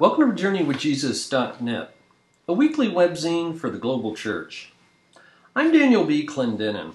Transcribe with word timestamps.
Welcome 0.00 0.36
to 0.36 0.40
JourneyWithJesus.net, 0.40 1.92
a 2.46 2.52
weekly 2.52 2.88
webzine 2.88 3.58
for 3.58 3.68
the 3.68 3.78
global 3.78 4.14
church. 4.14 4.72
I'm 5.56 5.72
Daniel 5.72 6.04
B. 6.04 6.24
Clendenin. 6.24 6.92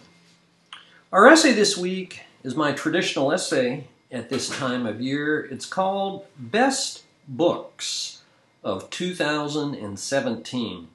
Our 1.11 1.27
essay 1.27 1.51
this 1.51 1.77
week 1.77 2.21
is 2.45 2.55
my 2.55 2.71
traditional 2.71 3.33
essay 3.33 3.87
at 4.09 4.29
this 4.29 4.47
time 4.47 4.85
of 4.85 5.01
year. 5.01 5.43
It's 5.43 5.65
called 5.65 6.27
Best 6.37 7.03
Books 7.27 8.21
of 8.63 8.89
2017. 8.89 10.87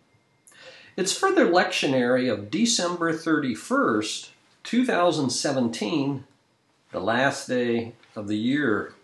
It's 0.96 1.18
further 1.18 1.46
lectionary 1.46 2.32
of 2.32 2.50
December 2.50 3.12
31st, 3.12 4.30
2017, 4.62 6.24
the 6.90 7.00
last 7.00 7.48
day 7.48 7.92
of 8.16 8.28
the 8.28 8.38
year 8.38 8.94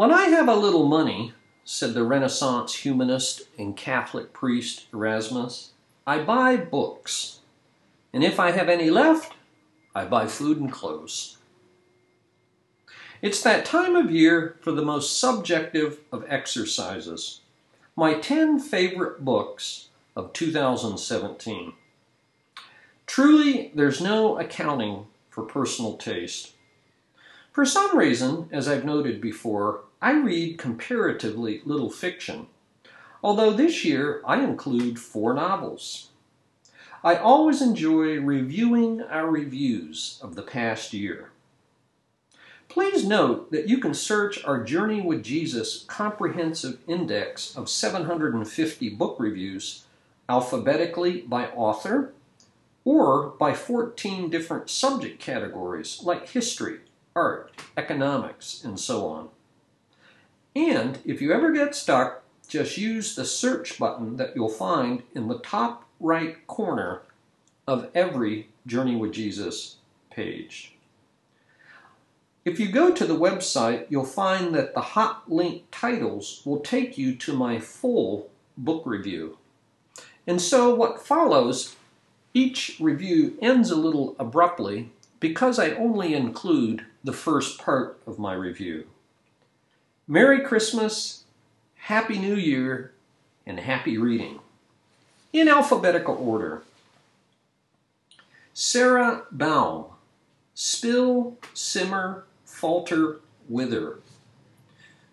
When 0.00 0.14
I 0.14 0.28
have 0.28 0.48
a 0.48 0.54
little 0.54 0.88
money, 0.88 1.34
said 1.62 1.92
the 1.92 2.04
Renaissance 2.04 2.74
humanist 2.74 3.42
and 3.58 3.76
Catholic 3.76 4.32
priest 4.32 4.86
Erasmus, 4.94 5.72
I 6.06 6.22
buy 6.22 6.56
books. 6.56 7.40
And 8.10 8.24
if 8.24 8.40
I 8.40 8.52
have 8.52 8.70
any 8.70 8.88
left, 8.88 9.34
I 9.94 10.06
buy 10.06 10.26
food 10.26 10.58
and 10.58 10.72
clothes. 10.72 11.36
It's 13.20 13.42
that 13.42 13.66
time 13.66 13.94
of 13.94 14.10
year 14.10 14.56
for 14.62 14.72
the 14.72 14.80
most 14.80 15.20
subjective 15.20 16.00
of 16.10 16.24
exercises. 16.26 17.42
My 17.94 18.14
10 18.14 18.58
favorite 18.58 19.22
books 19.22 19.88
of 20.16 20.32
2017. 20.32 21.74
Truly, 23.06 23.70
there's 23.74 24.00
no 24.00 24.38
accounting 24.38 25.08
for 25.28 25.42
personal 25.42 25.98
taste. 25.98 26.54
For 27.52 27.66
some 27.66 27.98
reason, 27.98 28.48
as 28.50 28.66
I've 28.66 28.86
noted 28.86 29.20
before, 29.20 29.82
I 30.02 30.12
read 30.12 30.56
comparatively 30.56 31.60
little 31.66 31.90
fiction, 31.90 32.46
although 33.22 33.52
this 33.52 33.84
year 33.84 34.22
I 34.24 34.42
include 34.42 34.98
four 34.98 35.34
novels. 35.34 36.08
I 37.04 37.16
always 37.16 37.60
enjoy 37.60 38.18
reviewing 38.18 39.02
our 39.02 39.30
reviews 39.30 40.18
of 40.22 40.36
the 40.36 40.42
past 40.42 40.94
year. 40.94 41.32
Please 42.70 43.04
note 43.04 43.50
that 43.50 43.68
you 43.68 43.76
can 43.76 43.92
search 43.92 44.42
our 44.44 44.64
Journey 44.64 45.02
with 45.02 45.22
Jesus 45.22 45.84
comprehensive 45.86 46.78
index 46.86 47.54
of 47.54 47.68
750 47.68 48.88
book 48.90 49.16
reviews 49.18 49.84
alphabetically 50.30 51.22
by 51.22 51.48
author 51.48 52.12
or 52.86 53.34
by 53.38 53.52
14 53.52 54.30
different 54.30 54.70
subject 54.70 55.20
categories 55.20 56.00
like 56.02 56.30
history, 56.30 56.78
art, 57.14 57.50
economics, 57.76 58.64
and 58.64 58.80
so 58.80 59.06
on. 59.06 59.28
And 60.54 60.98
if 61.04 61.22
you 61.22 61.32
ever 61.32 61.52
get 61.52 61.74
stuck, 61.74 62.22
just 62.48 62.76
use 62.76 63.14
the 63.14 63.24
search 63.24 63.78
button 63.78 64.16
that 64.16 64.34
you'll 64.34 64.48
find 64.48 65.04
in 65.14 65.28
the 65.28 65.38
top 65.38 65.84
right 66.00 66.44
corner 66.46 67.02
of 67.66 67.88
every 67.94 68.48
Journey 68.66 68.96
with 68.96 69.12
Jesus 69.12 69.76
page. 70.10 70.74
If 72.44 72.58
you 72.58 72.72
go 72.72 72.90
to 72.92 73.06
the 73.06 73.18
website, 73.18 73.86
you'll 73.90 74.04
find 74.04 74.54
that 74.54 74.74
the 74.74 74.80
hot 74.80 75.30
link 75.30 75.64
titles 75.70 76.42
will 76.44 76.60
take 76.60 76.98
you 76.98 77.14
to 77.16 77.36
my 77.36 77.58
full 77.58 78.30
book 78.56 78.82
review. 78.86 79.38
And 80.26 80.40
so 80.40 80.74
what 80.74 81.04
follows, 81.06 81.76
each 82.34 82.76
review 82.80 83.36
ends 83.40 83.70
a 83.70 83.76
little 83.76 84.16
abruptly 84.18 84.90
because 85.20 85.58
I 85.58 85.70
only 85.72 86.14
include 86.14 86.86
the 87.04 87.12
first 87.12 87.58
part 87.58 88.00
of 88.06 88.18
my 88.18 88.32
review. 88.32 88.86
Merry 90.10 90.40
Christmas, 90.40 91.22
Happy 91.82 92.18
New 92.18 92.34
Year, 92.34 92.90
and 93.46 93.60
happy 93.60 93.96
reading. 93.96 94.40
In 95.32 95.46
alphabetical 95.46 96.16
order 96.16 96.64
Sara 98.52 99.22
Baume, 99.30 99.84
Spill, 100.52 101.38
Simmer, 101.54 102.24
Falter, 102.44 103.20
Wither. 103.48 103.98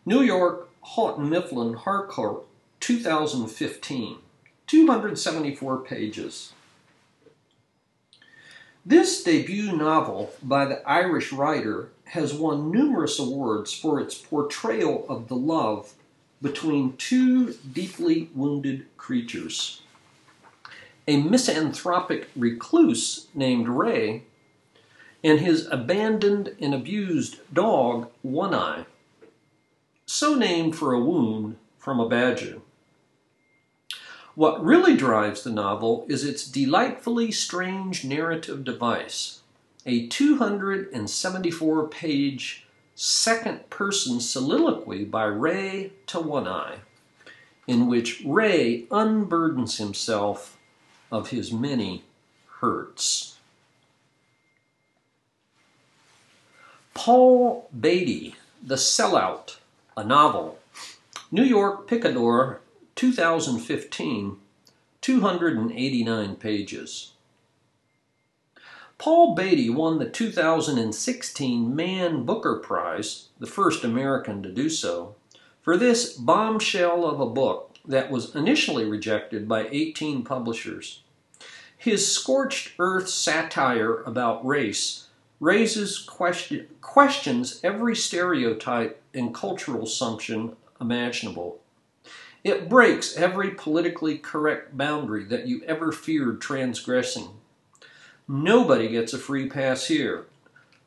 New 0.03 0.23
York, 0.23 0.67
Houghton 0.81 1.29
Mifflin 1.29 1.75
Harcourt, 1.75 2.45
2015. 2.79 4.17
274 4.65 5.77
pages. 5.77 6.53
This 8.83 9.23
debut 9.23 9.77
novel 9.77 10.33
by 10.41 10.65
the 10.65 10.81
Irish 10.89 11.31
writer 11.31 11.89
has 12.09 12.33
won 12.33 12.71
numerous 12.71 13.19
awards 13.19 13.73
for 13.73 13.99
its 13.99 14.15
portrayal 14.15 15.05
of 15.09 15.27
the 15.27 15.35
love 15.35 15.93
between 16.41 16.95
two 16.97 17.53
deeply 17.53 18.29
wounded 18.33 18.85
creatures. 18.97 19.81
A 21.07 21.21
misanthropic 21.21 22.29
recluse 22.35 23.27
named 23.33 23.67
Ray 23.67 24.23
and 25.23 25.39
his 25.39 25.67
abandoned 25.67 26.55
and 26.61 26.73
abused 26.73 27.39
dog, 27.53 28.09
One 28.21 28.53
Eye, 28.53 28.85
so 30.05 30.35
named 30.35 30.75
for 30.75 30.93
a 30.93 31.03
wound 31.03 31.57
from 31.77 31.99
a 31.99 32.07
badger. 32.07 32.59
What 34.35 34.63
really 34.63 34.95
drives 34.95 35.43
the 35.43 35.49
novel 35.49 36.05
is 36.07 36.23
its 36.23 36.45
delightfully 36.45 37.31
strange 37.31 38.05
narrative 38.05 38.63
device, 38.63 39.36
a 39.87 40.05
274 40.07 41.87
page 41.87 42.67
second 42.93 43.69
person 43.69 44.19
soliloquy 44.19 45.05
by 45.05 45.23
Ray 45.23 45.93
to 46.07 46.19
One 46.19 46.47
Eye, 46.47 46.79
in 47.65 47.87
which 47.87 48.21
Ray 48.25 48.85
unburdens 48.91 49.77
himself 49.77 50.57
of 51.09 51.29
his 51.29 51.53
many 51.53 52.03
hurts. 52.59 53.37
Paul 56.93 57.69
Beatty, 57.79 58.35
The 58.61 58.75
Sellout, 58.75 59.57
a 59.95 60.03
novel. 60.03 60.59
New 61.31 61.43
York 61.43 61.87
Picador 61.87 62.59
2015, 62.95 64.37
289 64.99 66.35
pages. 66.35 67.11
Paul 68.99 69.35
Beatty 69.35 69.69
won 69.69 69.99
the 69.99 70.09
2016 70.09 71.75
Man 71.75 72.23
Booker 72.23 72.55
Prize, 72.55 73.27
the 73.37 73.45
first 73.45 73.83
American 73.83 74.41
to 74.41 74.51
do 74.51 74.69
so, 74.69 75.13
for 75.61 75.77
this 75.77 76.13
bombshell 76.13 77.05
of 77.05 77.19
a 77.19 77.29
book 77.29 77.75
that 77.85 78.09
was 78.09 78.33
initially 78.33 78.85
rejected 78.85 79.47
by 79.47 79.67
18 79.71 80.23
publishers. 80.23 81.01
His 81.77 82.11
scorched 82.11 82.73
earth 82.79 83.07
satire 83.07 84.01
about 84.01 84.43
race 84.43 85.07
raises 85.39 85.99
question, 85.99 86.67
questions 86.81 87.59
every 87.63 87.95
stereotype 87.95 88.99
and 89.13 89.31
cultural 89.31 89.83
assumption 89.83 90.55
imaginable. 90.81 91.59
It 92.43 92.67
breaks 92.67 93.15
every 93.15 93.51
politically 93.51 94.17
correct 94.17 94.75
boundary 94.75 95.23
that 95.25 95.47
you 95.47 95.61
ever 95.65 95.91
feared 95.91 96.41
transgressing. 96.41 97.29
Nobody 98.27 98.89
gets 98.89 99.13
a 99.13 99.17
free 99.17 99.47
pass 99.47 99.87
here. 99.87 100.25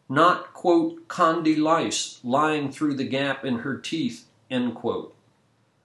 Not, 0.09 0.53
quote, 0.53 1.09
Condi 1.09 1.65
Rice 1.65 2.21
lying 2.23 2.71
through 2.71 2.95
the 2.95 3.05
gap 3.05 3.45
in 3.45 3.61
her 3.61 3.79
teeth, 3.79 4.27
end 4.51 4.75
quote. 4.75 5.15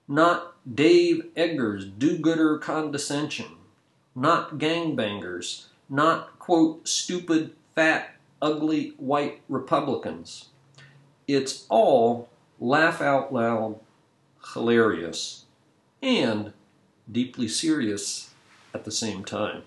Not 0.07 0.53
Dave 0.75 1.27
Eggers' 1.35 1.85
do 1.85 2.17
gooder 2.17 2.57
condescension. 2.57 3.57
Not 4.13 4.57
gangbangers. 4.57 5.65
Not, 5.89 6.39
quote, 6.39 6.88
stupid, 6.88 7.53
fat, 7.73 8.15
ugly 8.41 8.94
white 8.97 9.41
Republicans. 9.47 10.49
It's 11.27 11.65
all 11.69 12.30
laugh 12.59 13.01
out 13.01 13.33
loud 13.33 13.80
hilarious 14.53 15.45
and 16.01 16.53
deeply 17.12 17.47
serious 17.47 18.31
at 18.74 18.83
the 18.83 18.91
same 18.91 19.24
time. 19.24 19.63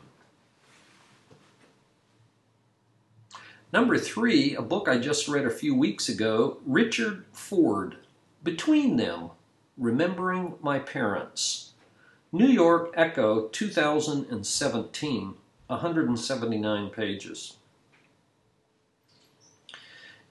Number 3.71 3.99
three, 3.99 4.55
a 4.55 4.63
book 4.63 4.89
I 4.89 4.97
just 4.97 5.29
read 5.29 5.45
a 5.45 5.51
few 5.51 5.75
weeks 5.75 6.09
ago, 6.09 6.57
Richard 6.65 7.27
Ford, 7.33 7.97
Between 8.43 8.97
Them 8.97 9.31
Remembering 9.77 10.55
My 10.63 10.79
Parents. 10.79 11.73
New 12.33 12.47
York 12.47 12.95
Ecco, 12.97 13.53
2017, 13.53 15.35
179 15.67 16.91
pages. 16.91 17.57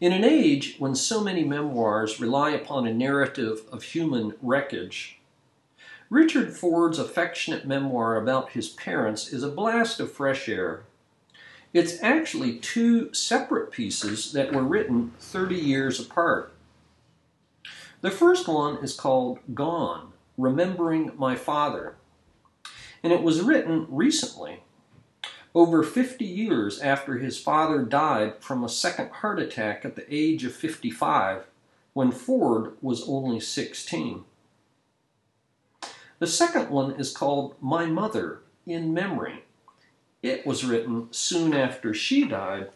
In 0.01 0.11
an 0.11 0.23
age 0.23 0.77
when 0.79 0.95
so 0.95 1.23
many 1.23 1.43
memoirs 1.43 2.19
rely 2.19 2.49
upon 2.49 2.87
a 2.87 2.93
narrative 2.93 3.61
of 3.71 3.83
human 3.83 4.33
wreckage, 4.41 5.19
Richard 6.09 6.57
Ford's 6.57 6.97
affectionate 6.97 7.67
memoir 7.67 8.15
about 8.15 8.53
his 8.53 8.69
parents 8.69 9.31
is 9.31 9.43
a 9.43 9.49
blast 9.49 9.99
of 9.99 10.11
fresh 10.11 10.49
air. 10.49 10.86
It's 11.73 12.01
actually 12.01 12.57
two 12.59 13.13
separate 13.13 13.71
pieces 13.71 14.31
that 14.31 14.53
were 14.53 14.63
written 14.63 15.13
30 15.19 15.55
years 15.55 15.99
apart. 15.99 16.53
The 18.01 18.11
first 18.11 18.47
one 18.47 18.77
is 18.77 18.93
called 18.93 19.39
Gone 19.53 20.13
Remembering 20.37 21.11
My 21.17 21.35
Father, 21.35 21.95
and 23.03 23.11
it 23.11 23.23
was 23.23 23.41
written 23.41 23.87
recently, 23.89 24.63
over 25.53 25.81
50 25.81 26.23
years 26.23 26.79
after 26.79 27.17
his 27.17 27.39
father 27.39 27.81
died 27.81 28.35
from 28.39 28.63
a 28.63 28.69
second 28.69 29.09
heart 29.09 29.39
attack 29.39 29.83
at 29.83 29.95
the 29.95 30.05
age 30.13 30.43
of 30.43 30.53
55 30.53 31.47
when 31.93 32.11
Ford 32.11 32.73
was 32.81 33.09
only 33.09 33.39
16. 33.39 34.23
The 36.19 36.27
second 36.27 36.69
one 36.69 36.91
is 36.91 37.11
called 37.11 37.55
My 37.59 37.87
Mother 37.87 38.41
in 38.67 38.93
Memory. 38.93 39.45
It 40.27 40.45
was 40.45 40.65
written 40.65 41.07
soon 41.11 41.53
after 41.53 41.93
she 41.93 42.25
died 42.25 42.67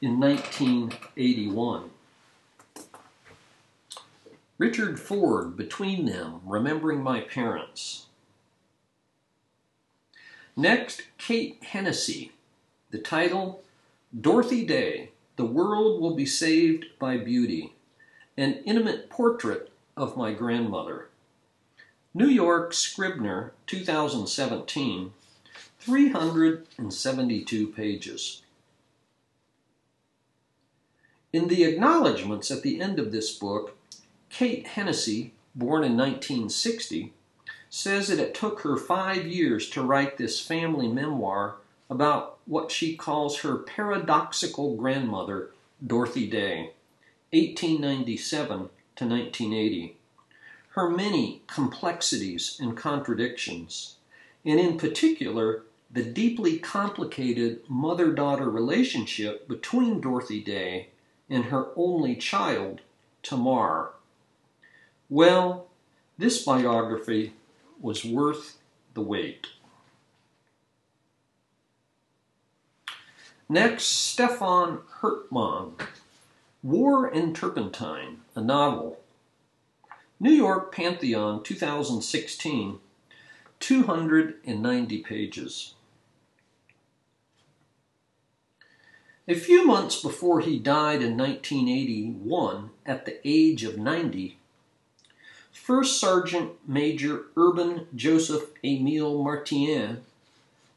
in 0.00 0.18
1981. 0.18 1.90
Richard 4.56 4.98
Ford, 4.98 5.54
Between 5.54 6.06
Them, 6.06 6.40
Remembering 6.46 7.02
My 7.02 7.20
Parents. 7.20 8.06
Next, 10.56 11.02
Kate 11.18 11.62
Hennessy. 11.62 12.32
The 12.90 12.96
title, 12.96 13.62
Dorothy 14.18 14.64
Day, 14.64 15.10
The 15.36 15.44
World 15.44 16.00
Will 16.00 16.14
Be 16.14 16.24
Saved 16.24 16.86
by 16.98 17.18
Beauty. 17.18 17.74
An 18.38 18.62
Intimate 18.64 19.10
Portrait 19.10 19.70
of 19.94 20.16
My 20.16 20.32
Grandmother. 20.32 21.08
New 22.14 22.28
York 22.28 22.72
Scribner, 22.72 23.52
2017, 23.66 25.12
372 25.84 27.68
pages. 27.68 28.40
In 31.30 31.48
the 31.48 31.64
acknowledgments 31.64 32.50
at 32.50 32.62
the 32.62 32.80
end 32.80 32.98
of 32.98 33.12
this 33.12 33.36
book, 33.36 33.76
Kate 34.30 34.66
Hennessy, 34.66 35.34
born 35.54 35.84
in 35.84 35.94
1960, 35.94 37.12
says 37.68 38.08
that 38.08 38.18
it 38.18 38.34
took 38.34 38.60
her 38.60 38.78
five 38.78 39.26
years 39.26 39.68
to 39.70 39.82
write 39.82 40.16
this 40.16 40.40
family 40.40 40.88
memoir 40.88 41.56
about 41.90 42.38
what 42.46 42.70
she 42.70 42.96
calls 42.96 43.40
her 43.40 43.58
paradoxical 43.58 44.76
grandmother, 44.76 45.50
Dorothy 45.86 46.26
Day, 46.26 46.70
1897 47.32 48.70
to 48.96 49.04
1980. 49.06 49.98
Her 50.70 50.88
many 50.88 51.42
complexities 51.46 52.56
and 52.58 52.74
contradictions, 52.74 53.96
and 54.46 54.58
in 54.58 54.78
particular, 54.78 55.64
the 55.94 56.02
deeply 56.02 56.58
complicated 56.58 57.60
mother 57.68 58.12
daughter 58.12 58.50
relationship 58.50 59.46
between 59.46 60.00
Dorothy 60.00 60.42
Day 60.42 60.88
and 61.30 61.44
her 61.46 61.68
only 61.76 62.16
child, 62.16 62.80
Tamar. 63.22 63.92
Well, 65.08 65.68
this 66.18 66.44
biography 66.44 67.34
was 67.80 68.04
worth 68.04 68.58
the 68.94 69.02
wait. 69.02 69.46
Next, 73.48 73.84
Stefan 73.84 74.80
Hertmann, 75.00 75.74
War 76.64 77.06
and 77.06 77.36
Turpentine, 77.36 78.22
a 78.34 78.40
novel. 78.40 78.98
New 80.18 80.32
York 80.32 80.74
Pantheon, 80.74 81.44
2016, 81.44 82.80
290 83.60 84.98
pages. 85.02 85.74
A 89.26 89.34
few 89.34 89.64
months 89.64 90.02
before 90.02 90.40
he 90.40 90.58
died 90.58 91.00
in 91.00 91.16
1981, 91.16 92.68
at 92.84 93.06
the 93.06 93.26
age 93.26 93.64
of 93.64 93.78
90, 93.78 94.36
First 95.50 95.98
Sergeant 95.98 96.52
Major 96.68 97.24
Urbain 97.34 97.86
Joseph 97.96 98.50
Emile 98.62 99.24
Martien, 99.24 100.02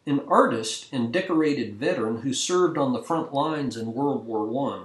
an 0.06 0.22
artist 0.30 0.88
and 0.94 1.12
decorated 1.12 1.76
veteran 1.76 2.22
who 2.22 2.32
served 2.32 2.78
on 2.78 2.94
the 2.94 3.04
front 3.04 3.34
lines 3.34 3.76
in 3.76 3.94
World 3.94 4.26
War 4.26 4.72
I, 4.72 4.84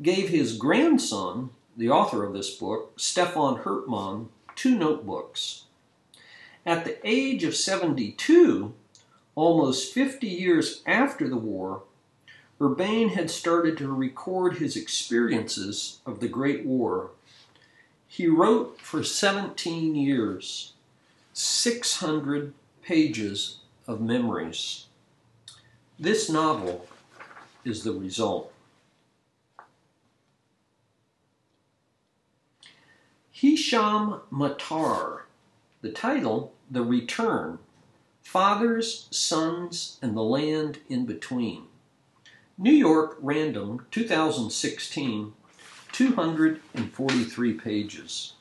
gave 0.00 0.28
his 0.28 0.56
grandson, 0.56 1.50
the 1.76 1.90
author 1.90 2.24
of 2.24 2.32
this 2.32 2.54
book, 2.54 2.92
Stefan 2.96 3.62
Hertmann, 3.62 4.28
two 4.54 4.78
notebooks. 4.78 5.64
At 6.64 6.84
the 6.84 7.04
age 7.04 7.42
of 7.42 7.56
72, 7.56 8.72
almost 9.34 9.92
50 9.92 10.28
years 10.28 10.82
after 10.86 11.28
the 11.28 11.36
war, 11.36 11.82
Urbain 12.62 13.08
had 13.08 13.28
started 13.28 13.76
to 13.78 13.92
record 13.92 14.58
his 14.58 14.76
experiences 14.76 15.98
of 16.06 16.20
the 16.20 16.28
Great 16.28 16.64
War 16.64 17.10
he 18.12 18.28
wrote 18.28 18.78
for 18.78 19.02
17 19.02 19.94
years 19.94 20.74
600 21.32 22.52
pages 22.82 23.60
of 23.86 24.02
memories. 24.02 24.84
This 25.98 26.28
novel 26.28 26.86
is 27.64 27.84
the 27.84 27.92
result. 27.92 28.52
Hisham 33.30 34.20
Matar, 34.30 35.22
the 35.80 35.90
title, 35.90 36.52
The 36.70 36.82
Return 36.82 37.60
Fathers, 38.22 39.08
Sons, 39.10 39.98
and 40.02 40.14
the 40.14 40.22
Land 40.22 40.80
in 40.90 41.06
Between. 41.06 41.64
New 42.58 42.70
York 42.70 43.16
Random, 43.20 43.86
2016, 43.90 45.32
243 45.90 47.54
pages. 47.54 48.34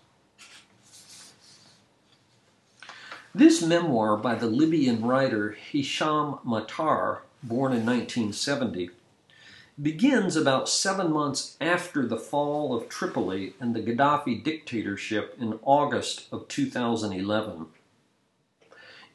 This 3.34 3.62
memoir 3.62 4.18
by 4.18 4.36
the 4.36 4.48
Libyan 4.48 5.06
writer 5.06 5.52
Hisham 5.52 6.40
Matar, 6.46 7.20
born 7.42 7.72
in 7.72 7.86
1970, 7.86 8.90
begins 9.82 10.36
about 10.36 10.68
seven 10.68 11.10
months 11.14 11.56
after 11.62 12.06
the 12.06 12.18
fall 12.18 12.76
of 12.76 12.90
Tripoli 12.90 13.54
and 13.62 13.74
the 13.74 13.82
Gaddafi 13.82 14.44
dictatorship 14.44 15.38
in 15.40 15.58
August 15.64 16.28
of 16.34 16.50
2011. 16.50 17.68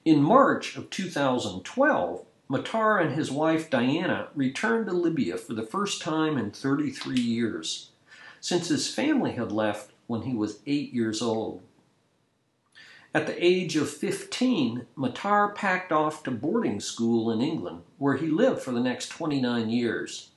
In 0.06 0.22
March 0.22 0.75
of 0.76 0.88
2012, 0.88 2.25
Matar 2.48 3.00
and 3.00 3.14
his 3.14 3.31
wife 3.31 3.69
Diana 3.69 4.28
returned 4.34 4.87
to 4.87 4.93
Libya 4.93 5.37
for 5.37 5.54
the 5.54 5.66
first 5.66 6.00
time 6.00 6.38
in 6.38 6.52
33 6.52 7.20
years 7.20 7.90
since 8.40 8.69
his 8.69 8.93
family 8.93 9.32
had 9.32 9.50
left 9.50 9.90
when 10.06 10.22
he 10.22 10.34
was 10.34 10.60
eight 10.67 10.93
years 10.93 11.20
old. 11.20 11.62
At 13.12 13.26
the 13.26 13.44
age 13.44 13.76
of 13.76 13.91
15, 13.91 14.86
Matar 14.96 15.55
packed 15.55 15.91
off 15.91 16.22
to 16.22 16.31
boarding 16.31 16.79
school 16.81 17.31
in 17.32 17.41
England, 17.41 17.82
where 17.98 18.19
he 18.19 18.29
lived 18.29 18.60
for 18.60 18.72
the 18.72 18.81
next 18.81 19.08
29 19.08 19.70
years. 19.70 20.31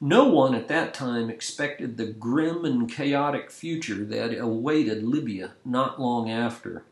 No 0.00 0.26
one 0.28 0.54
at 0.54 0.68
that 0.68 0.94
time 0.94 1.28
expected 1.28 1.96
the 1.96 2.06
grim 2.06 2.64
and 2.64 2.90
chaotic 2.90 3.50
future 3.50 4.04
that 4.04 4.38
awaited 4.38 5.02
Libya 5.02 5.50
not 5.64 6.00
long 6.00 6.30
after. 6.30 6.84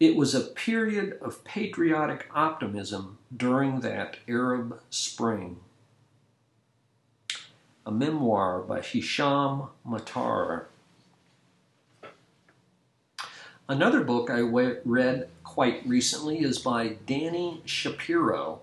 It 0.00 0.16
was 0.16 0.34
a 0.34 0.40
period 0.40 1.18
of 1.20 1.44
patriotic 1.44 2.28
optimism 2.34 3.18
during 3.36 3.80
that 3.80 4.18
Arab 4.28 4.80
Spring 4.90 5.60
a 7.86 7.90
memoir 7.90 8.60
by 8.60 8.80
Hisham 8.80 9.68
Matar. 9.86 10.64
Another 13.68 14.02
book 14.02 14.30
I 14.30 14.40
read 14.40 15.28
quite 15.42 15.86
recently 15.86 16.40
is 16.40 16.58
by 16.58 16.96
Dani 17.06 17.60
Shapiro. 17.64 18.60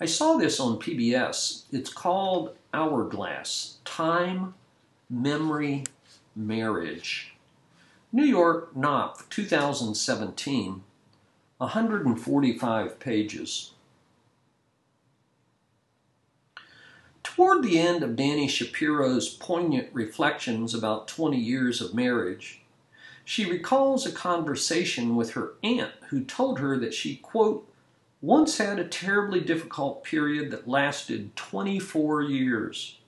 I 0.00 0.06
saw 0.06 0.36
this 0.36 0.60
on 0.60 0.78
PBS. 0.78 1.64
It's 1.70 1.92
called 1.92 2.56
Hourglass 2.72 3.78
Time, 3.84 4.54
Memory, 5.08 5.84
Marriage. 6.36 7.33
New 8.14 8.24
York 8.24 8.76
Knopf, 8.76 9.28
2017, 9.28 10.84
145 11.58 13.00
pages. 13.00 13.72
Toward 17.24 17.64
the 17.64 17.80
end 17.80 18.04
of 18.04 18.10
Dani 18.10 18.48
Shapiro's 18.48 19.28
poignant 19.28 19.88
reflections 19.92 20.74
about 20.74 21.08
20 21.08 21.36
years 21.36 21.80
of 21.80 21.92
marriage, 21.92 22.60
she 23.24 23.50
recalls 23.50 24.06
a 24.06 24.12
conversation 24.12 25.16
with 25.16 25.32
her 25.32 25.54
aunt 25.64 25.94
who 26.10 26.22
told 26.22 26.60
her 26.60 26.78
that 26.78 26.94
she, 26.94 27.16
quote, 27.16 27.68
once 28.22 28.58
had 28.58 28.78
a 28.78 28.86
terribly 28.86 29.40
difficult 29.40 30.04
period 30.04 30.52
that 30.52 30.68
lasted 30.68 31.34
24 31.34 32.22
years. 32.22 32.98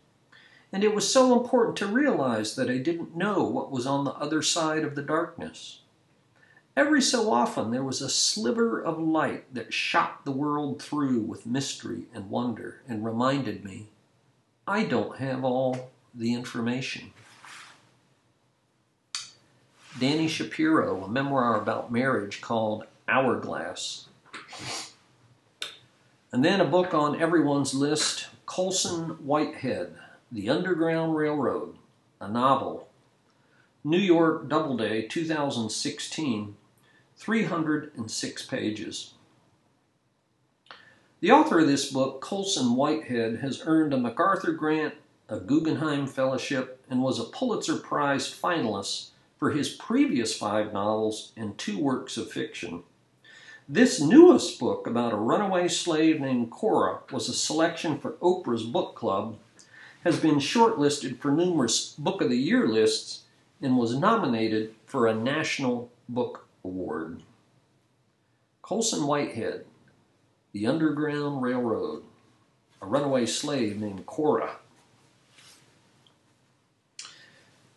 And 0.73 0.85
it 0.85 0.95
was 0.95 1.11
so 1.11 1.39
important 1.39 1.77
to 1.77 1.87
realize 1.87 2.57
that 2.57 2.69
I 2.69 2.79
didn't 2.79 3.17
know 3.17 3.45
what 3.45 3.71
was 3.71 3.87
on 3.87 4.05
the 4.05 4.13
other 4.13 4.43
side 4.43 4.85
of 4.85 4.95
the 4.95 5.03
darkness. 5.03 5.81
Every 6.77 7.01
so 7.01 7.33
often 7.33 7.71
there 7.71 7.83
was 7.83 8.03
a 8.03 8.11
sliver 8.11 8.79
of 8.83 8.99
light 8.99 9.55
that 9.55 9.73
shot 9.73 10.25
the 10.25 10.33
world 10.33 10.83
through 10.83 11.21
with 11.21 11.47
mystery 11.47 12.03
and 12.13 12.29
wonder 12.29 12.83
and 12.87 13.05
reminded 13.05 13.65
me 13.65 13.87
I 14.69 14.85
don't 14.85 15.17
have 15.19 15.45
all 15.45 15.91
the 16.15 16.35
information. 16.35 17.13
Dani 19.99 20.29
Shapiro, 20.29 21.05
a 21.05 21.09
memoir 21.09 21.59
about 21.59 21.91
marriage 21.91 22.43
called 22.43 22.85
Hourglass. 23.09 24.09
And 26.31 26.45
then 26.45 26.61
a 26.61 26.67
book 26.67 26.93
on 26.93 27.19
everyone's 27.19 27.73
list, 27.73 28.27
Colson 28.45 29.11
Whitehead, 29.25 29.97
The 30.33 30.51
Underground 30.51 31.15
Railroad, 31.15 31.77
a 32.21 32.29
novel. 32.29 32.89
New 33.85 33.97
York 33.97 34.49
Doubleday, 34.49 35.07
2016, 35.07 36.57
306 37.17 38.47
pages. 38.47 39.15
The 41.21 41.31
author 41.31 41.61
of 41.61 41.69
this 41.69 41.93
book, 41.93 42.21
Colson 42.21 42.75
Whitehead, 42.75 43.39
has 43.39 43.63
earned 43.67 43.95
a 43.95 43.99
MacArthur 43.99 44.51
Grant, 44.51 44.95
a 45.29 45.39
Guggenheim 45.39 46.09
Fellowship, 46.09 46.85
and 46.91 47.01
was 47.05 47.21
a 47.21 47.25
Pulitzer 47.25 47.77
Prize 47.77 48.27
finalist 48.29 49.11
for 49.39 49.53
his 49.53 49.69
previous 49.69 50.37
five 50.37 50.73
novels 50.73 51.31
and 51.37 51.57
two 51.57 51.79
works 51.79 52.17
of 52.17 52.33
fiction. 52.33 52.83
This 53.69 54.01
newest 54.01 54.59
book 54.59 54.89
about 54.89 55.13
a 55.13 55.17
runaway 55.17 55.69
slave 55.69 56.21
named 56.21 56.51
Cora 56.51 57.03
was 57.13 57.29
a 57.29 57.33
selection 57.33 58.01
for 58.01 58.15
Oprah's 58.15 58.65
book 58.65 58.97
club, 58.97 59.39
has 60.07 60.21
been 60.21 60.37
shortlisted 60.37 61.19
for 61.19 61.33
numerous 61.33 61.97
Book 61.99 62.21
of 62.23 62.31
the 62.31 62.39
Year 62.39 62.69
lists, 62.69 63.23
and 63.61 63.77
was 63.77 63.99
nominated 63.99 64.73
for 64.85 65.09
a 65.09 65.15
National 65.15 65.91
Book 66.09 66.47
Award. 66.65 67.25
Colson 68.63 69.05
Whitehead, 69.09 69.65
The 70.53 70.69
Underground 70.69 71.43
Railroad, 71.43 72.05
a 72.81 72.87
runaway 72.87 73.27
slave 73.27 73.81
named 73.81 74.07
Cora. 74.07 74.59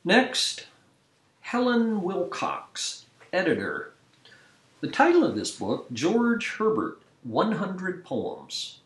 Next, 0.06 0.68
Helen 1.40 2.04
Wilcox, 2.04 3.06
editor. 3.34 3.94
The 4.82 4.92
title 4.92 5.24
of 5.24 5.36
this 5.36 5.50
book, 5.50 5.88
George 5.92 6.48
Herbert, 6.58 7.00
100 7.24 8.06
Poems. 8.06 8.82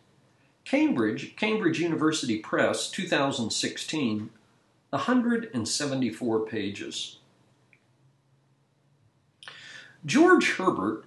Cambridge, 0.65 1.35
Cambridge 1.35 1.79
University 1.79 2.37
Press, 2.37 2.89
2016, 2.89 4.29
174 4.89 6.39
pages. 6.45 7.17
George 10.05 10.51
Herbert, 10.53 11.05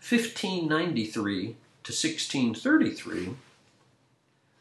1593 0.00 1.56
to 1.84 1.92
1633, 1.92 3.30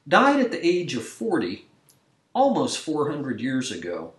died 0.08 0.40
at 0.40 0.52
the 0.52 0.66
age 0.66 0.96
of 0.96 1.06
40, 1.06 1.66
almost 2.34 2.80
400 2.80 3.42
years 3.42 3.72
ago. 3.72 4.14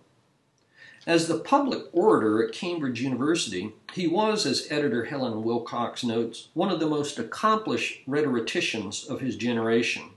As 1.05 1.27
the 1.27 1.39
public 1.39 1.83
orator 1.93 2.43
at 2.45 2.53
Cambridge 2.53 3.01
University, 3.01 3.71
he 3.93 4.07
was, 4.07 4.45
as 4.45 4.67
editor 4.69 5.05
Helen 5.05 5.43
Wilcox 5.43 6.03
notes, 6.03 6.49
one 6.53 6.69
of 6.69 6.81
the 6.81 6.87
most 6.87 7.17
accomplished 7.17 8.01
rhetoricians 8.05 9.05
of 9.05 9.21
his 9.21 9.37
generation. 9.37 10.09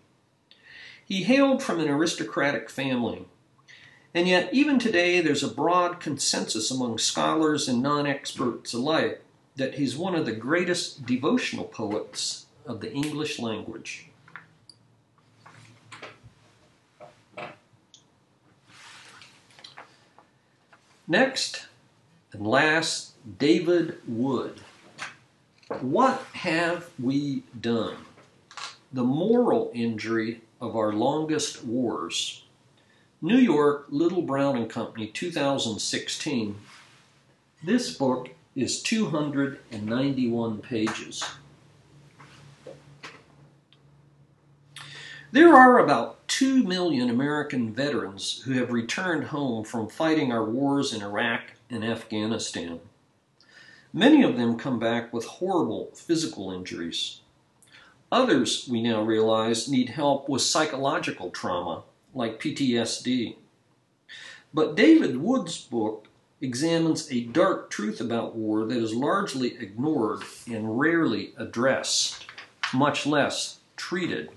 He 1.11 1.25
hailed 1.25 1.61
from 1.61 1.81
an 1.81 1.89
aristocratic 1.89 2.71
family, 2.71 3.25
and 4.15 4.29
yet 4.29 4.55
even 4.55 4.79
today 4.79 5.21
there's 5.21 5.43
a 5.43 5.49
broad 5.49 5.99
consensus 5.99 6.71
among 6.71 6.99
scholars 6.99 7.67
and 7.67 7.83
non 7.83 8.07
experts 8.07 8.73
alike 8.73 9.21
that 9.57 9.75
he's 9.75 9.97
one 9.97 10.15
of 10.15 10.25
the 10.25 10.31
greatest 10.31 11.05
devotional 11.05 11.65
poets 11.65 12.47
of 12.65 12.81
the 12.81 12.93
English 12.93 13.41
language. 13.41 14.07
Next 21.09 21.67
and 22.33 22.47
last, 22.47 23.15
David 23.37 23.99
Wood. 24.07 24.61
What 25.81 26.25
have 26.35 26.91
we 27.01 27.43
done? 27.61 27.97
The 28.93 29.03
moral 29.03 29.73
injury 29.75 30.43
of 30.61 30.77
our 30.77 30.93
longest 30.93 31.65
wars. 31.65 32.45
New 33.23 33.39
York, 33.39 33.87
Little 33.89 34.23
Brown 34.23 34.57
and 34.57 34.69
Company, 34.69 35.07
2016. 35.07 36.57
This 37.63 37.95
book 37.95 38.31
is 38.55 38.83
291 38.83 40.59
pages. 40.59 41.25
There 45.33 45.55
are 45.55 45.79
about 45.79 46.27
2 46.29 46.65
million 46.65 47.09
American 47.09 47.73
veterans 47.73 48.43
who 48.45 48.55
have 48.55 48.73
returned 48.73 49.25
home 49.25 49.65
from 49.65 49.89
fighting 49.89 50.33
our 50.33 50.45
wars 50.45 50.93
in 50.93 51.03
Iraq 51.03 51.53
and 51.71 51.85
Afghanistan. 51.85 52.81
Many 53.93 54.23
of 54.23 54.37
them 54.37 54.59
come 54.59 54.79
back 54.79 55.13
with 55.13 55.25
horrible 55.25 55.91
physical 55.95 56.51
injuries. 56.51 57.21
Others, 58.13 58.67
we 58.69 58.83
now 58.83 59.03
realize, 59.03 59.69
need 59.69 59.91
help 59.91 60.29
with 60.29 60.43
psychological 60.43 61.31
trauma, 61.31 61.85
like 62.13 62.41
PTSD. 62.41 63.37
But 64.53 64.75
David 64.75 65.19
Wood's 65.19 65.59
book 65.59 66.09
examines 66.41 67.11
a 67.13 67.21
dark 67.21 67.71
truth 67.71 68.01
about 68.01 68.35
war 68.35 68.65
that 68.65 68.77
is 68.77 68.93
largely 68.93 69.57
ignored 69.61 70.23
and 70.51 70.81
rarely 70.81 71.33
addressed, 71.37 72.27
much 72.75 73.07
less 73.07 73.59
treated. 73.77 74.31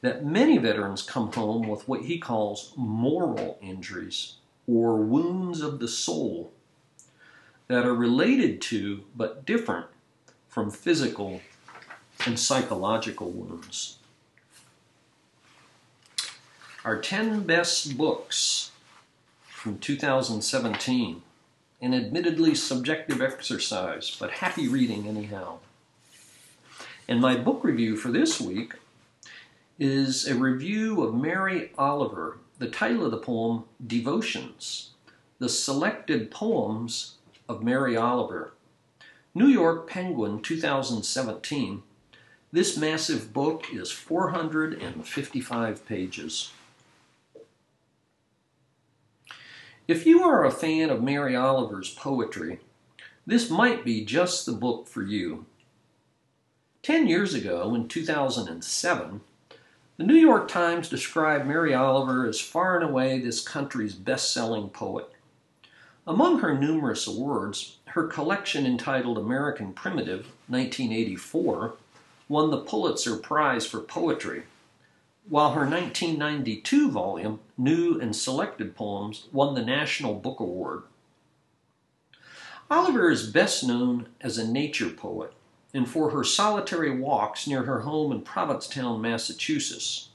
That 0.00 0.24
many 0.24 0.56
veterans 0.56 1.02
come 1.02 1.30
home 1.32 1.68
with 1.68 1.86
what 1.86 2.02
he 2.02 2.18
calls 2.18 2.72
moral 2.76 3.58
injuries 3.60 4.34
or 4.66 4.96
wounds 4.96 5.60
of 5.60 5.80
the 5.80 5.88
soul 5.88 6.52
that 7.68 7.84
are 7.84 7.94
related 7.94 8.60
to 8.62 9.04
but 9.14 9.44
different 9.44 9.86
from 10.48 10.70
physical 10.70 11.40
and 12.24 12.38
psychological 12.38 13.30
wounds. 13.30 13.98
Our 16.84 17.00
10 17.00 17.42
best 17.42 17.98
books 17.98 18.70
from 19.48 19.78
2017. 19.78 21.22
An 21.82 21.92
admittedly 21.92 22.54
subjective 22.54 23.20
exercise, 23.20 24.16
but 24.18 24.30
happy 24.30 24.68
reading 24.68 25.06
anyhow. 25.06 25.58
And 27.08 27.20
my 27.20 27.36
book 27.36 27.62
review 27.62 27.96
for 27.96 28.10
this 28.10 28.40
week 28.40 28.74
is 29.78 30.26
a 30.26 30.34
review 30.34 31.02
of 31.02 31.14
Mary 31.14 31.70
Oliver. 31.76 32.38
The 32.58 32.68
title 32.68 33.04
of 33.04 33.10
the 33.10 33.18
poem, 33.18 33.64
Devotions, 33.84 34.90
the 35.38 35.48
selected 35.48 36.30
poems 36.30 37.16
of 37.48 37.62
Mary 37.62 37.96
Oliver. 37.96 38.52
New 39.34 39.48
York 39.48 39.86
Penguin 39.86 40.40
2017. 40.40 41.82
This 42.52 42.76
massive 42.76 43.32
book 43.32 43.66
is 43.72 43.90
455 43.90 45.86
pages. 45.86 46.52
If 49.88 50.06
you 50.06 50.22
are 50.22 50.44
a 50.44 50.50
fan 50.50 50.90
of 50.90 51.02
Mary 51.02 51.34
Oliver's 51.34 51.92
poetry, 51.92 52.60
this 53.26 53.50
might 53.50 53.84
be 53.84 54.04
just 54.04 54.46
the 54.46 54.52
book 54.52 54.86
for 54.86 55.02
you. 55.02 55.46
Ten 56.82 57.08
years 57.08 57.34
ago, 57.34 57.74
in 57.74 57.88
2007, 57.88 59.20
the 59.96 60.04
New 60.04 60.14
York 60.14 60.46
Times 60.46 60.88
described 60.88 61.46
Mary 61.46 61.74
Oliver 61.74 62.28
as 62.28 62.40
far 62.40 62.76
and 62.76 62.88
away 62.88 63.18
this 63.18 63.40
country's 63.40 63.94
best 63.94 64.32
selling 64.32 64.68
poet. 64.68 65.10
Among 66.06 66.38
her 66.38 66.56
numerous 66.56 67.08
awards, 67.08 67.78
her 67.86 68.06
collection 68.06 68.66
entitled 68.66 69.18
American 69.18 69.72
Primitive, 69.72 70.26
1984, 70.46 71.74
won 72.28 72.50
the 72.50 72.60
Pulitzer 72.60 73.16
Prize 73.16 73.66
for 73.66 73.80
Poetry 73.80 74.44
while 75.28 75.52
her 75.52 75.68
1992 75.68 76.90
volume, 76.90 77.40
New 77.58 77.98
and 78.00 78.14
Selected 78.14 78.76
Poems, 78.76 79.26
won 79.32 79.54
the 79.54 79.64
National 79.64 80.14
Book 80.14 80.38
Award. 80.38 80.84
Oliver 82.70 83.10
is 83.10 83.30
best 83.30 83.64
known 83.64 84.08
as 84.20 84.38
a 84.38 84.46
nature 84.46 84.90
poet 84.90 85.32
and 85.74 85.88
for 85.88 86.10
her 86.10 86.24
solitary 86.24 86.90
walks 86.90 87.46
near 87.46 87.64
her 87.64 87.80
home 87.80 88.12
in 88.12 88.22
Provincetown, 88.22 89.00
Massachusetts, 89.00 90.08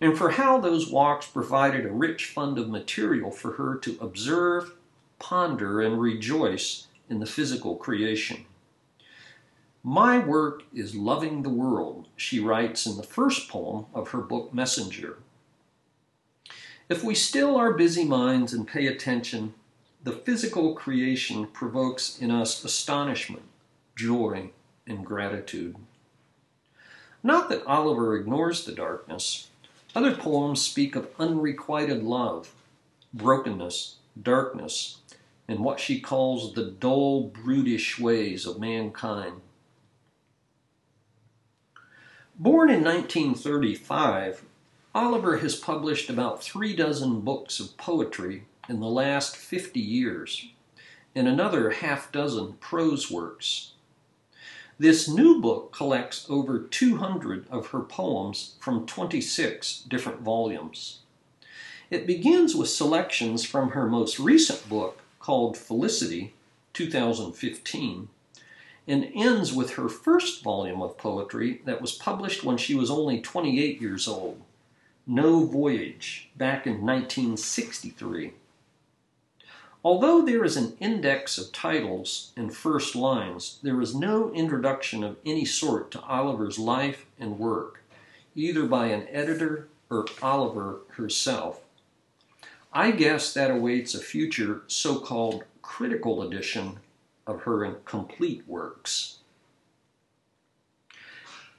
and 0.00 0.16
for 0.16 0.30
how 0.32 0.60
those 0.60 0.90
walks 0.90 1.26
provided 1.26 1.84
a 1.84 1.92
rich 1.92 2.26
fund 2.26 2.58
of 2.58 2.68
material 2.68 3.30
for 3.30 3.52
her 3.52 3.76
to 3.76 3.98
observe, 4.00 4.72
ponder, 5.18 5.80
and 5.80 6.00
rejoice 6.00 6.86
in 7.08 7.20
the 7.20 7.26
physical 7.26 7.76
creation. 7.76 8.44
My 9.86 10.18
work 10.18 10.62
is 10.72 10.94
loving 10.94 11.42
the 11.42 11.50
world, 11.50 12.08
she 12.16 12.40
writes 12.40 12.86
in 12.86 12.96
the 12.96 13.02
first 13.02 13.50
poem 13.50 13.84
of 13.92 14.08
her 14.08 14.22
book 14.22 14.54
Messenger. 14.54 15.18
If 16.88 17.04
we 17.04 17.14
still 17.14 17.56
our 17.56 17.74
busy 17.74 18.06
minds 18.06 18.54
and 18.54 18.66
pay 18.66 18.86
attention, 18.86 19.52
the 20.02 20.12
physical 20.12 20.74
creation 20.74 21.48
provokes 21.48 22.18
in 22.18 22.30
us 22.30 22.64
astonishment, 22.64 23.42
joy, 23.94 24.52
and 24.86 25.04
gratitude. 25.04 25.76
Not 27.22 27.50
that 27.50 27.66
Oliver 27.66 28.16
ignores 28.16 28.64
the 28.64 28.72
darkness. 28.72 29.48
Other 29.94 30.16
poems 30.16 30.62
speak 30.62 30.96
of 30.96 31.10
unrequited 31.18 32.02
love, 32.02 32.54
brokenness, 33.12 33.96
darkness, 34.20 35.00
and 35.46 35.60
what 35.60 35.78
she 35.78 36.00
calls 36.00 36.54
the 36.54 36.70
dull, 36.70 37.24
brutish 37.24 37.98
ways 37.98 38.46
of 38.46 38.58
mankind. 38.58 39.42
Born 42.36 42.68
in 42.68 42.82
1935, 42.82 44.44
Oliver 44.92 45.38
has 45.38 45.54
published 45.54 46.10
about 46.10 46.42
three 46.42 46.74
dozen 46.74 47.20
books 47.20 47.60
of 47.60 47.76
poetry 47.76 48.46
in 48.68 48.80
the 48.80 48.88
last 48.88 49.36
50 49.36 49.78
years, 49.78 50.48
and 51.14 51.28
another 51.28 51.70
half 51.70 52.10
dozen 52.10 52.54
prose 52.54 53.08
works. 53.08 53.74
This 54.80 55.08
new 55.08 55.40
book 55.40 55.70
collects 55.70 56.26
over 56.28 56.58
200 56.58 57.46
of 57.50 57.68
her 57.68 57.82
poems 57.82 58.56
from 58.58 58.84
26 58.84 59.84
different 59.88 60.22
volumes. 60.22 61.02
It 61.88 62.04
begins 62.04 62.56
with 62.56 62.68
selections 62.68 63.44
from 63.44 63.70
her 63.70 63.86
most 63.86 64.18
recent 64.18 64.68
book 64.68 64.98
called 65.20 65.56
Felicity, 65.56 66.34
2015, 66.72 68.08
and 68.86 69.10
ends 69.14 69.52
with 69.52 69.72
her 69.72 69.88
first 69.88 70.42
volume 70.42 70.82
of 70.82 70.98
poetry 70.98 71.60
that 71.64 71.80
was 71.80 71.92
published 71.92 72.44
when 72.44 72.56
she 72.56 72.74
was 72.74 72.90
only 72.90 73.20
28 73.20 73.80
years 73.80 74.06
old, 74.06 74.40
No 75.06 75.44
Voyage, 75.44 76.30
back 76.36 76.66
in 76.66 76.84
1963. 76.84 78.32
Although 79.82 80.22
there 80.22 80.44
is 80.44 80.56
an 80.56 80.76
index 80.80 81.36
of 81.36 81.52
titles 81.52 82.32
and 82.36 82.54
first 82.54 82.96
lines, 82.96 83.58
there 83.62 83.80
is 83.82 83.94
no 83.94 84.32
introduction 84.32 85.04
of 85.04 85.18
any 85.26 85.44
sort 85.44 85.90
to 85.90 86.00
Oliver's 86.02 86.58
life 86.58 87.04
and 87.20 87.38
work, 87.38 87.82
either 88.34 88.64
by 88.64 88.86
an 88.86 89.06
editor 89.10 89.68
or 89.90 90.06
Oliver 90.22 90.80
herself. 90.92 91.60
I 92.72 92.90
guess 92.92 93.32
that 93.34 93.50
awaits 93.50 93.94
a 93.94 94.00
future 94.00 94.62
so 94.66 94.98
called 94.98 95.44
critical 95.62 96.22
edition 96.22 96.80
of 97.26 97.42
her 97.42 97.70
complete 97.84 98.44
works. 98.46 99.18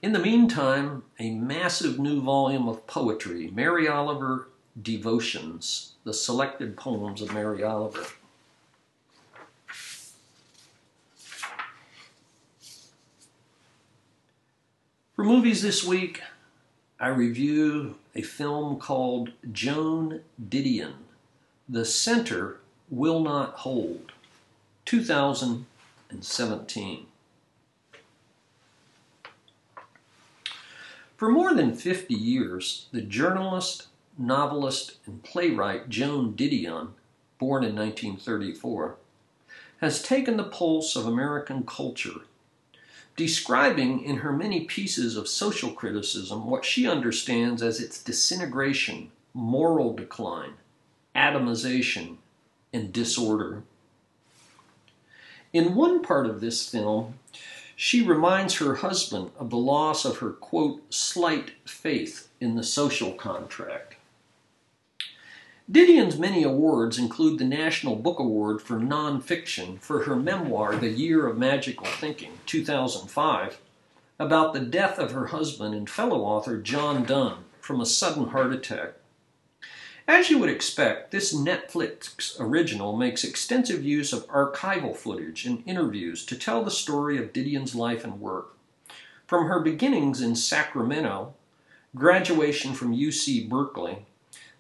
In 0.01 0.13
the 0.13 0.19
meantime, 0.19 1.03
a 1.19 1.31
massive 1.31 1.98
new 1.98 2.22
volume 2.22 2.67
of 2.67 2.86
poetry, 2.86 3.50
Mary 3.53 3.88
Oliver 3.88 4.50
Devotions, 4.79 5.93
the 6.03 6.13
selected 6.13 6.77
poems 6.77 7.22
of 7.22 7.34
Mary 7.34 7.63
Oliver. 7.63 8.05
For 15.15 15.24
movies 15.24 15.62
this 15.62 15.84
week, 15.84 16.22
I 17.00 17.07
review 17.07 17.95
a 18.13 18.22
film 18.22 18.79
called 18.79 19.31
Joan 19.51 20.22
Didion. 20.50 20.95
The 21.67 21.86
Center 21.86 22.60
Will 22.89 23.22
Not 23.22 23.53
Hold. 23.55 24.12
2017. 24.85 27.05
For 31.17 31.29
more 31.29 31.53
than 31.53 31.73
50 31.73 32.13
years, 32.13 32.87
the 32.91 33.01
journalist, 33.01 33.87
novelist, 34.17 34.97
and 35.05 35.21
playwright 35.23 35.89
Joan 35.89 36.33
Didion, 36.33 36.89
born 37.39 37.63
in 37.63 37.75
1934, 37.75 38.95
has 39.81 40.03
taken 40.03 40.37
the 40.37 40.43
pulse 40.43 40.95
of 40.95 41.07
American 41.07 41.65
culture, 41.65 42.21
describing 43.15 44.03
in 44.03 44.17
her 44.17 44.31
many 44.31 44.65
pieces 44.65 45.17
of 45.17 45.27
social 45.27 45.71
criticism 45.71 46.45
what 46.45 46.65
she 46.65 46.87
understands 46.87 47.63
as 47.63 47.79
its 47.79 48.03
disintegration, 48.03 49.09
moral 49.33 49.93
decline, 49.93 50.53
atomization, 51.15 52.17
and 52.73 52.93
disorder. 52.93 53.63
In 55.55 55.74
one 55.74 56.01
part 56.03 56.25
of 56.25 56.41
this 56.41 56.70
film, 56.70 57.13
she 57.77 58.05
reminds 58.05 58.55
her 58.55 58.75
husband 58.75 59.31
of 59.39 59.51
the 59.51 59.55
loss 59.55 60.03
of 60.03 60.18
her, 60.18 60.31
quote, 60.31 60.94
slight 60.94 61.51
faith 61.63 62.27
in 62.41 62.57
the 62.57 62.61
social 62.61 63.13
contract. 63.13 63.96
Didion's 65.72 66.20
many 66.20 66.44
awards 66.44 67.00
include 67.00 67.39
the 67.39 67.46
National 67.46 67.96
Book 67.96 68.20
Award 68.20 68.61
for 68.61 68.75
Nonfiction 68.81 69.79
for 69.79 70.03
her 70.03 70.18
memoir, 70.18 70.75
The 70.75 70.89
Year 70.89 71.25
of 71.25 71.37
Magical 71.37 71.87
Thinking, 71.87 72.33
2005, 72.48 73.57
about 74.20 74.51
the 74.51 74.59
death 74.59 75.00
of 75.00 75.13
her 75.13 75.27
husband 75.27 75.74
and 75.74 75.89
fellow 75.89 76.24
author 76.24 76.57
John 76.57 77.05
Dunne 77.05 77.46
from 77.61 77.79
a 77.79 77.85
sudden 77.85 78.27
heart 78.27 78.51
attack. 78.51 78.96
As 80.07 80.29
you 80.29 80.37
would 80.37 80.50
expect, 80.50 81.09
this 81.09 81.33
Netflix 81.33 82.39
original 82.39 82.96
makes 82.96 83.24
extensive 83.24 83.83
use 83.83 84.13
of 84.13 84.27
archival 84.27 84.96
footage 84.96 85.48
and 85.48 85.63
interviews 85.65 86.24
to 86.27 86.37
tell 86.37 86.63
the 86.63 86.70
story 86.70 87.18
of 87.18 87.33
Didion's 87.33 87.74
life 87.74 88.03
and 88.03 88.22
work. 88.22 88.55
From 89.25 89.48
her 89.48 89.59
beginnings 89.59 90.22
in 90.22 90.35
Sacramento, 90.35 91.33
graduation 91.96 92.75
from 92.75 92.96
UC 92.96 93.50
Berkeley, 93.50 94.05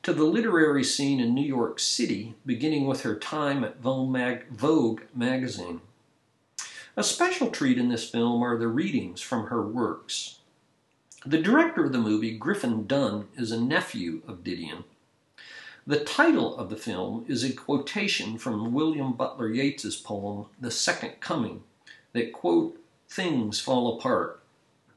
to 0.01 0.13
the 0.13 0.23
literary 0.23 0.83
scene 0.83 1.19
in 1.19 1.35
New 1.35 1.45
York 1.45 1.79
City, 1.79 2.33
beginning 2.43 2.87
with 2.87 3.03
her 3.03 3.15
time 3.15 3.63
at 3.63 3.79
Vogue 3.79 5.01
magazine. 5.13 5.81
A 6.97 7.03
special 7.03 7.51
treat 7.51 7.77
in 7.77 7.89
this 7.89 8.09
film 8.09 8.41
are 8.41 8.57
the 8.57 8.67
readings 8.67 9.21
from 9.21 9.47
her 9.47 9.61
works. 9.61 10.39
The 11.23 11.41
director 11.41 11.85
of 11.85 11.91
the 11.91 11.99
movie, 11.99 12.35
Griffin 12.35 12.87
Dunne, 12.87 13.27
is 13.37 13.51
a 13.51 13.61
nephew 13.61 14.23
of 14.27 14.43
Didion 14.43 14.85
the 15.87 16.03
title 16.03 16.57
of 16.57 16.69
the 16.69 16.75
film 16.75 17.25
is 17.27 17.43
a 17.43 17.53
quotation 17.53 18.39
from 18.39 18.73
William 18.73 19.13
Butler 19.13 19.49
Yeats's 19.49 19.95
poem, 19.95 20.47
The 20.59 20.71
Second 20.71 21.19
Coming, 21.19 21.63
that, 22.13 22.33
quote, 22.33 22.79
things 23.07 23.59
fall 23.59 23.95
apart, 23.95 24.41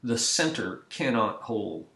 the 0.03 0.17
center 0.17 0.83
cannot 0.89 1.43
hold. 1.43 1.87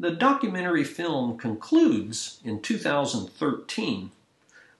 The 0.00 0.12
documentary 0.12 0.84
film 0.84 1.36
concludes 1.36 2.40
in 2.42 2.62
2013 2.62 4.10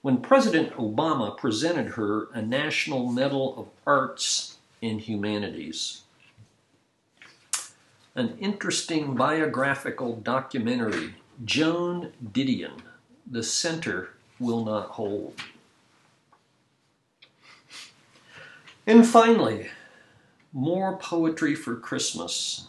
when 0.01 0.17
President 0.17 0.73
Obama 0.73 1.37
presented 1.37 1.89
her 1.91 2.27
a 2.33 2.41
National 2.41 3.11
Medal 3.11 3.57
of 3.57 3.67
Arts 3.85 4.57
and 4.81 4.99
Humanities. 4.99 6.01
An 8.15 8.35
interesting 8.39 9.15
biographical 9.15 10.15
documentary 10.15 11.15
Joan 11.43 12.13
Didion, 12.23 12.81
the 13.29 13.43
center 13.43 14.11
will 14.39 14.63
not 14.63 14.89
hold. 14.89 15.41
And 18.85 19.07
finally, 19.07 19.67
more 20.51 20.97
poetry 20.97 21.55
for 21.55 21.75
Christmas. 21.75 22.67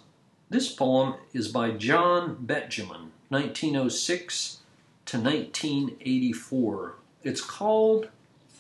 This 0.49 0.73
poem 0.73 1.15
is 1.33 1.49
by 1.49 1.73
John 1.73 2.37
Betjeman, 2.47 3.11
1906 3.29 4.59
to 5.07 5.19
1984. 5.19 6.95
It's 7.23 7.41
called 7.41 8.09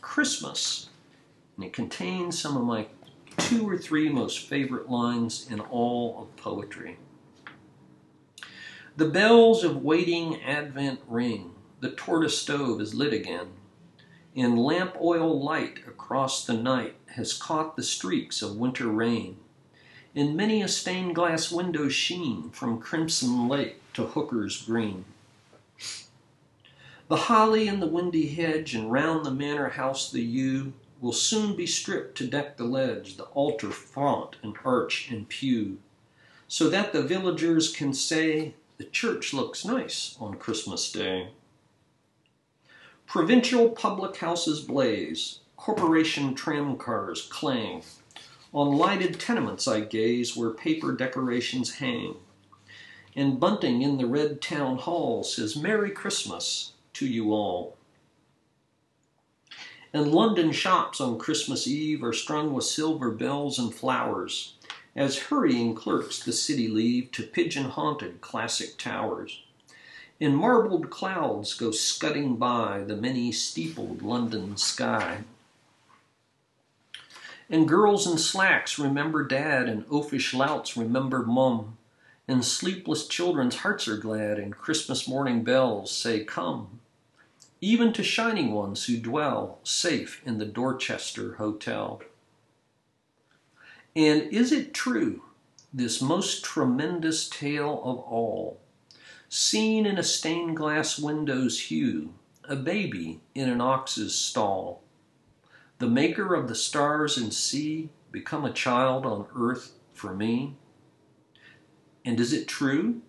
Christmas, 0.01 0.91
and 1.57 1.65
it 1.65 1.73
contains 1.73 2.41
some 2.41 2.57
of 2.57 2.65
my 2.65 2.87
two 3.39 3.69
or 3.69 3.79
three 3.79 4.09
most 4.09 4.41
favorite 4.41 4.91
lines 4.91 5.47
in 5.51 5.61
all 5.61 6.23
of 6.23 6.37
poetry. 6.37 6.99
The 8.97 9.09
bells 9.09 9.65
of 9.65 9.83
waiting 9.83 10.41
Advent 10.41 11.01
ring, 11.09 11.57
the 11.81 11.91
tortoise 11.91 12.39
stove 12.39 12.81
is 12.81 12.95
lit 12.95 13.13
again, 13.13 13.49
and 14.37 14.57
lamp 14.57 14.97
oil 15.01 15.43
light 15.43 15.79
across 15.85 16.45
the 16.45 16.55
night 16.55 16.95
has 17.17 17.33
caught 17.33 17.75
the 17.75 17.83
streaks 17.83 18.41
of 18.41 18.55
winter 18.55 18.87
rain. 18.87 19.39
In 20.15 20.37
many 20.37 20.63
a 20.63 20.69
stained 20.69 21.17
glass 21.17 21.51
window 21.51 21.89
sheen 21.89 22.51
from 22.51 22.81
Crimson 22.81 23.49
Lake 23.49 23.81
to 23.95 24.07
Hooker's 24.07 24.63
Green. 24.63 25.05
The 27.09 27.17
holly 27.17 27.67
in 27.67 27.81
the 27.81 27.89
windy 27.89 28.29
hedge 28.29 28.77
and 28.77 28.93
round 28.93 29.27
the 29.27 29.33
manor 29.33 29.71
house 29.71 30.09
the 30.09 30.23
yew 30.23 30.73
will 31.01 31.13
soon 31.13 31.57
be 31.57 31.67
stripped 31.67 32.17
to 32.19 32.29
deck 32.29 32.57
the 32.57 32.65
ledge, 32.65 33.17
the 33.17 33.25
altar 33.25 33.73
font 33.73 34.37
and 34.41 34.55
arch 34.65 35.11
and 35.11 35.29
pew, 35.29 35.79
so 36.47 36.71
that 36.71 36.93
the 36.93 37.03
villagers 37.03 37.75
can 37.75 37.93
say 37.93 38.55
the 38.77 38.85
church 38.85 39.33
looks 39.33 39.65
nice 39.65 40.17
on 40.21 40.35
Christmas 40.35 40.91
Day. 40.91 41.29
Provincial 43.07 43.69
public 43.69 44.17
houses 44.17 44.61
blaze, 44.61 45.41
corporation 45.57 46.35
tram 46.35 46.77
cars 46.77 47.29
clang. 47.31 47.83
On 48.53 48.77
lighted 48.77 49.21
tenements 49.21 49.69
I 49.69 49.81
gaze 49.81 50.37
where 50.37 50.51
paper 50.51 50.93
decorations 50.93 51.75
hang. 51.77 52.17
And 53.15 53.39
bunting 53.39 53.83
in 53.83 53.99
the 53.99 54.07
red 54.07 54.43
town 54.43 54.79
hall 54.79 55.23
says 55.23 55.55
Merry 55.57 55.91
Christmas 55.91 56.73
to 56.95 57.07
you 57.07 57.33
all. 57.33 57.77
And 59.93 60.11
London 60.11 60.51
shops 60.51 61.01
on 61.01 61.19
Christmas 61.19 61.69
Eve 61.69 62.03
are 62.03 62.13
strung 62.13 62.53
with 62.53 62.65
silver 62.65 63.13
bells 63.13 63.61
and 63.61 63.73
flowers 63.73 64.54
as 64.97 65.19
hurrying 65.19 65.75
clerks 65.75 66.19
the 66.19 66.33
city 66.33 66.69
leave 66.69 67.11
to 67.13 67.23
pigeon 67.23 67.65
haunted 67.65 68.21
classic 68.21 68.79
towers. 68.79 69.43
In 70.21 70.35
marbled 70.35 70.91
clouds 70.91 71.55
go 71.55 71.73
scudding 71.73 72.37
by 72.37 72.85
the 72.87 72.97
many 72.97 73.33
steepled 73.33 74.03
London 74.03 74.57
sky. 74.57 75.19
And 77.51 77.69
girls 77.69 78.07
in 78.07 78.17
slacks 78.19 78.79
remember 78.79 79.25
dad, 79.25 79.69
and 79.69 79.85
oafish 79.89 80.33
louts 80.33 80.77
remember 80.77 81.25
mum, 81.25 81.77
and 82.27 82.45
sleepless 82.45 83.07
children's 83.07 83.57
hearts 83.57 83.87
are 83.87 83.99
glad, 83.99 84.39
and 84.39 84.57
Christmas 84.57 85.07
morning 85.07 85.45
bells 85.45 85.91
say, 85.91 86.25
Come, 86.25 86.81
even 87.61 87.93
to 87.93 88.03
shining 88.03 88.53
ones 88.53 88.87
who 88.87 88.97
dwell 88.97 89.59
safe 89.63 90.23
in 90.25 90.39
the 90.39 90.47
Dorchester 90.47 91.35
Hotel. 91.35 92.01
And 93.97 94.23
is 94.33 94.51
it 94.51 94.75
true, 94.75 95.23
this 95.73 96.03
most 96.03 96.45
tremendous 96.45 97.29
tale 97.29 97.81
of 97.85 97.99
all, 97.99 98.61
seen 99.29 99.87
in 99.87 99.99
a 99.99 100.03
stained 100.03 100.57
glass 100.57 100.99
window's 100.99 101.61
hue, 101.61 102.15
a 102.45 102.57
baby 102.57 103.21
in 103.35 103.49
an 103.49 103.61
ox's 103.61 104.15
stall, 104.15 104.83
the 105.79 105.87
maker 105.89 106.35
of 106.35 106.49
the 106.49 106.55
stars 106.55 107.17
and 107.17 107.33
sea, 107.33 107.91
become 108.11 108.45
a 108.45 108.53
child 108.53 109.07
on 109.07 109.27
earth 109.37 109.73
for 109.93 110.13
me? 110.13 110.57
And 112.05 112.19
is 112.19 112.33
it 112.33 112.49
true? 112.49 113.01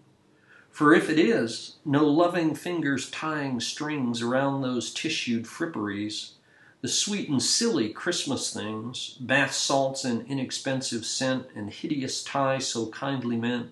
For 0.69 0.93
if 0.93 1.09
it 1.09 1.17
is, 1.17 1.77
no 1.83 2.05
loving 2.05 2.53
fingers 2.53 3.09
tying 3.09 3.59
strings 3.59 4.21
around 4.21 4.61
those 4.61 4.93
tissued 4.93 5.45
fripperies, 5.45 6.34
the 6.81 6.87
sweet 6.87 7.29
and 7.29 7.41
silly 7.41 7.89
Christmas 7.89 8.53
things, 8.53 9.17
bath 9.19 9.53
salts 9.53 10.03
and 10.03 10.27
inexpensive 10.27 11.05
scent, 11.05 11.47
and 11.55 11.69
hideous 11.69 12.23
tie 12.23 12.59
so 12.59 12.87
kindly 12.87 13.37
meant. 13.37 13.71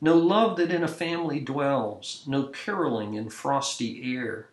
No 0.00 0.16
love 0.16 0.56
that 0.58 0.70
in 0.70 0.82
a 0.82 0.88
family 0.88 1.40
dwells, 1.40 2.22
no 2.26 2.44
caroling 2.44 3.14
in 3.14 3.30
frosty 3.30 4.14
air, 4.16 4.48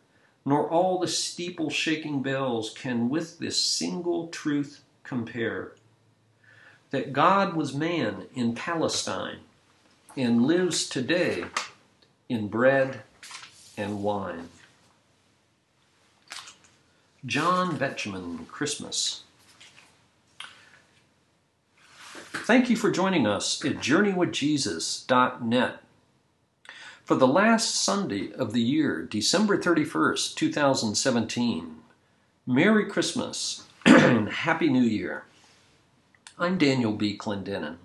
nor 0.46 0.70
all 0.70 1.00
the 1.00 1.08
steeple 1.08 1.70
shaking 1.70 2.22
bells 2.22 2.70
can 2.70 3.10
with 3.10 3.40
this 3.40 3.60
single 3.60 4.28
truth 4.28 4.82
compare 5.04 5.74
that 6.94 7.12
God 7.12 7.56
was 7.56 7.74
man 7.74 8.28
in 8.36 8.54
Palestine 8.54 9.40
and 10.16 10.46
lives 10.46 10.88
today 10.88 11.46
in 12.30 12.48
bread 12.48 13.02
and 13.76 14.04
wine. 14.04 14.50
John 17.26 17.78
Betjeman, 17.78 18.50
Christmas. 18.50 19.24
Thank 22.46 22.70
you 22.70 22.76
for 22.76 22.92
joining 22.92 23.26
us 23.26 23.64
at 23.64 23.78
JourneyWithJesus.net. 23.78 25.78
For 27.06 27.16
the 27.16 27.28
last 27.28 27.76
Sunday 27.76 28.34
of 28.34 28.52
the 28.52 28.62
year, 28.62 29.04
December 29.04 29.58
31st, 29.58 30.36
2017, 30.36 31.76
Merry 32.46 32.86
Christmas 32.86 33.64
and 33.86 34.28
Happy 34.28 34.68
New 34.68 34.84
Year. 34.84 35.24
I'm 36.38 36.58
Daniel 36.58 36.92
B. 36.92 37.18
Clendenin. 37.18 37.78